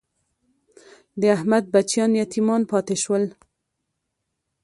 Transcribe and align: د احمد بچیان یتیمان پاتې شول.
د 1.19 1.21
احمد 1.35 1.63
بچیان 1.73 2.11
یتیمان 2.21 2.61
پاتې 2.71 2.95
شول. 3.03 3.23